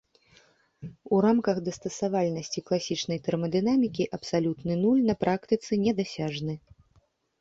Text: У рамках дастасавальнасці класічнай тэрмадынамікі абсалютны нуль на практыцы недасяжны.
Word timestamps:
У 1.17 1.19
рамках 1.25 1.59
дастасавальнасці 1.67 2.63
класічнай 2.69 3.19
тэрмадынамікі 3.27 4.09
абсалютны 4.21 4.73
нуль 4.83 5.01
на 5.11 5.15
практыцы 5.25 5.71
недасяжны. 5.87 6.53